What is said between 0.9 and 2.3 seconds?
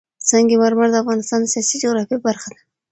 د افغانستان د سیاسي جغرافیه